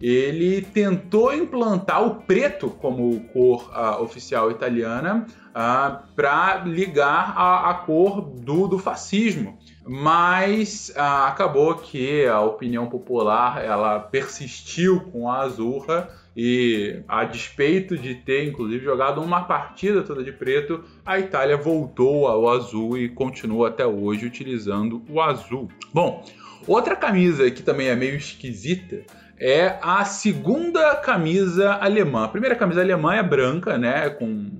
ele 0.00 0.60
tentou 0.60 1.32
implantar 1.32 2.04
o 2.04 2.16
preto 2.16 2.68
como 2.68 3.18
cor 3.32 3.70
uh, 3.70 4.02
oficial 4.02 4.50
italiana 4.50 5.26
ah, 5.54 6.02
para 6.14 6.64
ligar 6.64 7.32
a, 7.36 7.70
a, 7.70 7.74
cor 7.74 8.20
do, 8.20 8.66
do 8.66 8.78
fascismo. 8.78 9.58
Mas 9.86 10.92
uh, 10.96 11.26
acabou 11.26 11.76
que 11.76 12.26
a 12.26 12.40
opinião 12.40 12.86
popular 12.88 13.64
ela 13.64 14.00
persistiu 14.00 15.00
com 15.12 15.30
a 15.30 15.42
azurra 15.42 16.08
e 16.36 17.02
a 17.06 17.24
despeito 17.24 17.96
de 17.96 18.16
ter 18.16 18.48
inclusive 18.48 18.84
jogado 18.84 19.22
uma 19.22 19.44
partida 19.44 20.02
toda 20.02 20.24
de 20.24 20.32
preto, 20.32 20.82
a 21.04 21.18
Itália 21.18 21.56
voltou 21.56 22.26
ao 22.26 22.48
azul 22.48 22.98
e 22.98 23.08
continua 23.08 23.68
até 23.68 23.86
hoje 23.86 24.26
utilizando 24.26 25.02
o 25.08 25.20
azul. 25.20 25.68
Bom, 25.94 26.24
outra 26.66 26.96
camisa 26.96 27.48
que 27.50 27.62
também 27.62 27.86
é 27.86 27.94
meio 27.94 28.16
esquisita 28.16 29.04
é 29.38 29.78
a 29.80 30.04
segunda 30.04 30.96
camisa 30.96 31.74
alemã. 31.74 32.24
A 32.24 32.28
primeira 32.28 32.56
camisa 32.56 32.80
alemã 32.80 33.14
é 33.14 33.22
branca, 33.22 33.78
né? 33.78 34.10
Com, 34.10 34.50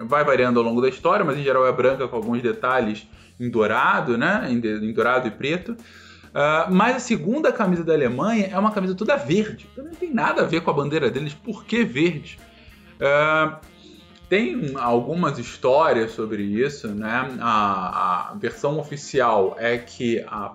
vai 0.00 0.22
variando 0.24 0.60
ao 0.60 0.64
longo 0.64 0.80
da 0.80 0.88
história, 0.88 1.24
mas 1.24 1.38
em 1.38 1.42
geral 1.42 1.66
é 1.66 1.72
branca 1.72 2.06
com 2.06 2.16
alguns 2.16 2.40
detalhes 2.40 3.08
em 3.40 3.48
dourado, 3.48 4.18
né? 4.18 4.46
Em, 4.48 4.56
em 4.58 4.92
dourado 4.92 5.26
e 5.26 5.30
preto. 5.30 5.72
Uh, 5.72 6.70
mas 6.70 6.96
a 6.96 7.00
segunda 7.00 7.52
camisa 7.52 7.82
da 7.82 7.92
Alemanha 7.92 8.48
é 8.52 8.58
uma 8.58 8.70
camisa 8.70 8.94
toda 8.94 9.16
verde. 9.16 9.68
Então 9.72 9.84
não 9.84 9.94
tem 9.94 10.12
nada 10.12 10.42
a 10.42 10.46
ver 10.46 10.60
com 10.60 10.70
a 10.70 10.74
bandeira 10.74 11.10
deles. 11.10 11.34
Por 11.34 11.64
que 11.64 11.82
verde? 11.82 12.38
Uh, 12.96 13.56
tem 14.28 14.74
algumas 14.76 15.40
histórias 15.40 16.12
sobre 16.12 16.44
isso, 16.44 16.86
né? 16.88 17.36
A, 17.40 18.30
a, 18.30 18.34
versão 18.34 18.78
oficial 18.78 19.56
é 19.58 19.76
que 19.76 20.24
a 20.28 20.54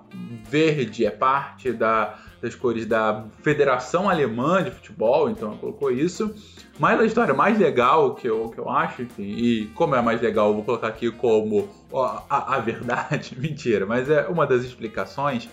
verde 0.50 1.06
é 1.06 1.12
parte 1.12 1.74
da, 1.74 2.18
das 2.42 2.56
cores 2.56 2.86
da 2.86 3.25
Federação 3.42 4.10
Alemã 4.10 4.63
de 4.63 4.72
Futebol, 4.72 5.30
então 5.30 5.50
ela 5.50 5.58
colocou 5.58 5.92
isso. 5.92 6.34
Mas 6.80 7.00
a 7.00 7.06
história 7.06 7.34
mais 7.34 7.58
legal 7.58 8.15
que 8.15 8.27
eu, 8.27 8.50
que 8.50 8.60
eu 8.60 8.70
acho, 8.70 9.01
enfim, 9.01 9.24
e 9.24 9.65
como 9.75 9.96
é 9.96 10.01
mais 10.01 10.22
legal, 10.22 10.50
eu 10.50 10.56
vou 10.56 10.63
colocar 10.63 10.88
aqui 10.88 11.12
como 11.12 11.68
a, 11.94 12.56
a 12.56 12.60
verdade, 12.60 13.36
mentira, 13.39 13.86
mas 13.86 14.10
é 14.10 14.27
uma 14.27 14.46
das 14.46 14.63
explicações, 14.63 15.50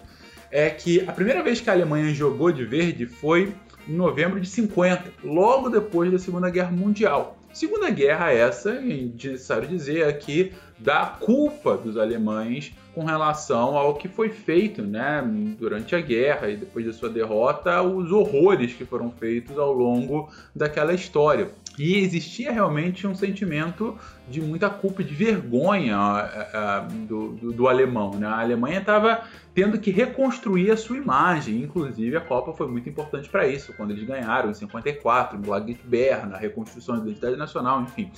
é 0.50 0.68
que 0.68 1.00
a 1.08 1.12
primeira 1.12 1.42
vez 1.42 1.60
que 1.60 1.70
a 1.70 1.72
Alemanha 1.72 2.12
jogou 2.12 2.52
de 2.52 2.64
verde 2.64 3.06
foi 3.06 3.54
em 3.88 3.94
novembro 3.94 4.40
de 4.40 4.48
50, 4.48 5.12
logo 5.24 5.68
depois 5.68 6.10
da 6.10 6.18
Segunda 6.18 6.50
Guerra 6.50 6.70
Mundial. 6.70 7.36
Segunda 7.52 7.90
Guerra 7.90 8.32
essa, 8.32 8.70
é 8.70 8.80
necessário 8.80 9.68
dizer 9.68 10.04
aqui, 10.06 10.52
da 10.78 11.06
culpa 11.06 11.76
dos 11.76 11.96
alemães 11.96 12.72
com 12.94 13.04
relação 13.04 13.76
ao 13.76 13.94
que 13.94 14.08
foi 14.08 14.30
feito 14.30 14.82
né, 14.82 15.22
durante 15.58 15.94
a 15.94 16.00
guerra 16.00 16.48
e 16.48 16.56
depois 16.56 16.84
da 16.84 16.92
sua 16.92 17.08
derrota, 17.08 17.82
os 17.82 18.10
horrores 18.10 18.72
que 18.72 18.84
foram 18.84 19.10
feitos 19.10 19.58
ao 19.58 19.72
longo 19.72 20.30
daquela 20.54 20.92
história. 20.92 21.50
E 21.78 21.96
existia 21.96 22.52
realmente 22.52 23.06
um 23.06 23.14
sentimento 23.14 23.96
de 24.28 24.40
muita 24.40 24.68
culpa, 24.68 25.02
de 25.02 25.14
vergonha 25.14 25.98
uh, 25.98 26.92
do, 27.06 27.28
do, 27.32 27.52
do, 27.52 27.68
alemão. 27.68 28.10
Né? 28.12 28.26
A 28.26 28.40
Alemanha 28.40 28.80
estava 28.80 29.22
tendo 29.54 29.78
que 29.78 29.90
reconstruir 29.90 30.70
a 30.70 30.76
sua 30.76 30.96
imagem, 30.96 31.62
inclusive 31.62 32.16
a 32.16 32.20
Copa 32.20 32.52
foi 32.52 32.68
muito 32.68 32.88
importante 32.88 33.28
para 33.28 33.46
isso, 33.46 33.72
quando 33.74 33.90
eles 33.90 34.04
ganharam 34.04 34.50
em 34.50 34.54
54, 34.54 35.38
no 35.38 35.48
Lago 35.48 35.66
na 36.28 36.36
reconstrução 36.36 36.96
da 36.96 37.02
identidade 37.02 37.36
nacional, 37.36 37.80
enfim. 37.82 38.10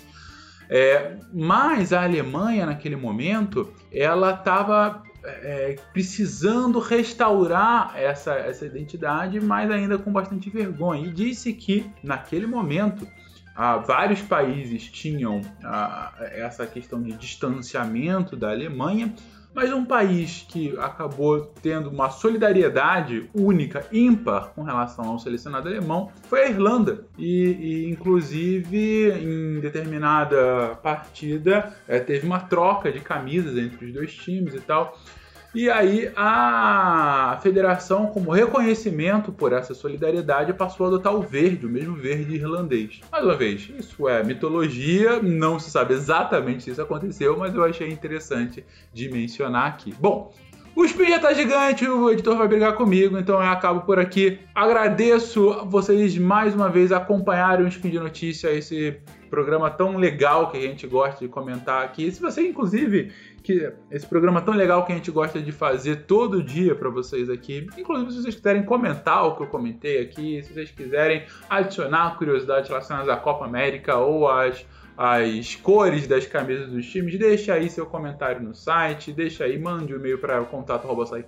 É, 0.69 1.17
mas 1.33 1.93
a 1.93 2.03
Alemanha, 2.03 2.67
naquele 2.67 2.97
momento, 2.97 3.73
ela 3.93 4.33
estava 4.33 5.03
é, 5.23 5.77
precisando 5.93 6.79
restaurar 6.79 7.93
essa, 7.97 8.33
essa 8.35 8.67
identidade, 8.67 9.41
mas 9.41 9.71
ainda 9.71 9.99
com 9.99 10.13
bastante 10.13 10.51
vergonha. 10.51 11.07
E 11.07 11.13
disse 11.13 11.53
que, 11.53 11.91
naquele 12.03 12.47
momento, 12.47 13.07
ah, 13.55 13.79
vários 13.79 14.21
países 14.21 14.85
tinham 14.85 15.41
ah, 15.63 16.13
essa 16.21 16.67
questão 16.67 17.03
de 17.03 17.13
distanciamento 17.13 18.37
da 18.37 18.51
Alemanha, 18.51 19.15
mas 19.55 19.73
um 19.73 19.85
país 19.85 20.45
que 20.49 20.77
acabou 20.79 21.41
tendo 21.63 21.89
uma 21.89 22.11
solidariedade 22.11 23.31
única, 23.33 23.87
ímpar, 23.93 24.49
com 24.49 24.65
relação 24.65 25.05
ao 25.05 25.19
selecionado 25.21 25.69
alemão, 25.69 26.11
foi 26.25 26.43
a 26.43 26.51
Irlanda. 26.51 27.07
E, 27.17 27.45
e 27.61 27.89
inclusive, 27.89 29.13
em 29.13 29.61
determinada 29.61 30.75
partida, 30.83 31.73
é, 31.87 32.01
teve 32.01 32.27
uma 32.27 32.41
troca 32.41 32.91
de 32.91 32.99
camisas 32.99 33.57
entre 33.57 33.87
os 33.87 33.93
dois 33.93 34.13
times 34.13 34.55
e 34.55 34.61
tal. 34.61 34.99
E 35.55 35.71
aí 35.71 36.11
a 36.17 37.39
federação, 37.41 38.09
como 38.09 38.33
reconhecimento 38.33 39.31
por 39.31 39.53
essa 39.53 39.73
solidariedade, 39.73 40.53
passou 40.53 40.87
a 40.87 40.89
adotar 40.89 41.15
o 41.15 41.23
verde, 41.23 41.65
o 41.65 41.69
mesmo 41.69 41.95
verde 41.95 42.35
irlandês. 42.35 43.01
Mais 43.13 43.25
uma 43.25 43.37
vez, 43.37 43.71
isso 43.79 44.09
é 44.09 44.25
mitologia, 44.25 45.23
não 45.23 45.61
se 45.61 45.71
sabe 45.71 45.95
exatamente 45.95 46.65
se 46.65 46.71
isso 46.71 46.83
aconteceu, 46.83 47.39
mas 47.39 47.55
eu 47.55 47.63
achei 47.63 47.89
interessante 47.89 48.65
de 48.93 49.09
mencionar 49.09 49.69
aqui. 49.69 49.95
Bom, 50.01 50.35
o 50.75 50.85
Spin 50.85 51.07
já 51.07 51.21
tá 51.21 51.33
gigante, 51.33 51.87
o 51.87 52.11
editor 52.11 52.37
vai 52.37 52.49
brigar 52.49 52.75
comigo, 52.75 53.17
então 53.17 53.37
eu 53.37 53.49
acabo 53.49 53.83
por 53.83 54.01
aqui. 54.01 54.41
Agradeço 54.53 55.65
vocês 55.67 56.19
mais 56.19 56.53
uma 56.53 56.69
vez 56.69 56.91
acompanharem 56.91 57.65
o 57.65 57.69
Spin 57.69 57.91
de 57.91 58.01
Notícia, 58.01 58.51
esse 58.51 59.01
programa 59.35 59.69
tão 59.69 59.97
legal 59.97 60.49
que 60.49 60.57
a 60.57 60.61
gente 60.61 60.87
gosta 60.87 61.19
de 61.25 61.29
comentar 61.29 61.85
aqui. 61.85 62.09
Se 62.13 62.23
você, 62.23 62.49
inclusive, 62.49 63.13
que 63.43 63.73
esse 63.91 64.07
programa 64.07 64.41
tão 64.41 64.55
legal 64.55 64.87
que 64.87 64.93
a 64.93 64.95
gente 64.95 65.11
gosta 65.11 65.41
de 65.41 65.51
fazer 65.51 66.05
todo 66.07 66.41
dia 66.41 66.73
para 66.77 66.89
vocês 66.89 67.29
aqui. 67.29 67.67
Inclusive, 67.77 68.13
se 68.13 68.23
vocês 68.23 68.35
quiserem 68.37 68.63
comentar 68.63 69.27
o 69.27 69.35
que 69.35 69.43
eu 69.43 69.49
comentei 69.49 70.01
aqui, 70.01 70.41
se 70.41 70.55
vocês 70.55 70.71
quiserem 70.71 71.25
adicionar 71.51 72.17
curiosidades 72.17 72.69
relacionadas 72.69 73.09
à 73.09 73.17
Copa 73.17 73.45
América 73.45 73.97
ou 73.97 74.29
às 74.29 74.65
as 74.97 75.57
cores 75.57 76.07
das 76.07 76.27
camisas 76.27 76.71
dos 76.71 76.87
times, 76.87 77.19
deixa 77.19 77.55
aí 77.55 77.69
seu 77.69 77.87
comentário 77.87 78.41
no 78.41 78.55
site, 78.55 79.13
deixa 79.13 79.45
aí, 79.45 79.59
mande 79.59 79.93
um 79.93 79.97
e-mail 79.97 80.19
para 80.19 80.41
contato.com.br. 80.43 81.19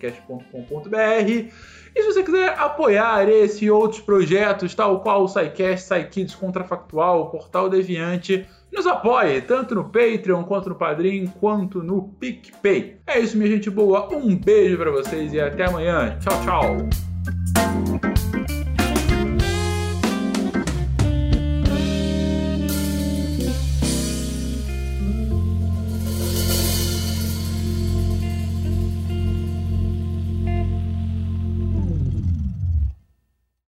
E 1.95 2.03
se 2.03 2.13
você 2.13 2.23
quiser 2.23 2.59
apoiar 2.59 3.29
esse 3.29 3.65
e 3.65 3.71
outros 3.71 4.01
projetos, 4.01 4.75
tal 4.75 5.01
qual 5.01 5.25
o 5.25 5.29
SciCast, 5.29 5.87
SciKids 5.87 6.35
Contrafactual, 6.35 7.23
o 7.23 7.31
Portal 7.31 7.69
Deviante, 7.69 8.47
nos 8.73 8.87
apoie, 8.87 9.41
tanto 9.41 9.75
no 9.75 9.85
Patreon, 9.85 10.45
quanto 10.45 10.69
no 10.69 10.75
Padrim, 10.75 11.27
quanto 11.41 11.83
no 11.83 12.03
PicPay. 12.21 12.99
É 13.07 13.19
isso, 13.19 13.37
minha 13.37 13.51
gente 13.51 13.71
boa. 13.71 14.15
Um 14.15 14.37
beijo 14.37 14.77
para 14.77 14.91
vocês 14.91 15.33
e 15.33 15.41
até 15.41 15.65
amanhã. 15.65 16.19
Tchau, 16.21 16.41
tchau. 16.45 17.06